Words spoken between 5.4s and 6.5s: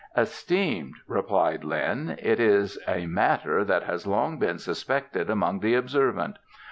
the observant.